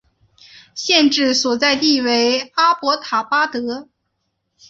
[0.73, 3.87] 县治所在地为阿伯塔巴德。